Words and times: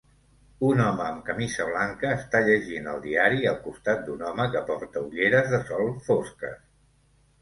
Un 0.67 0.79
home 0.85 1.03
amb 1.07 1.19
camisa 1.27 1.67
blanca 1.67 2.13
està 2.21 2.41
llegint 2.47 2.89
el 2.93 3.03
diari 3.05 3.45
al 3.51 3.61
costat 3.69 4.03
d'un 4.09 4.25
home 4.31 4.49
que 4.57 4.65
porta 4.71 5.05
ulleres 5.11 5.53
de 5.57 5.61
sol 5.69 5.91
fosques. 6.09 6.61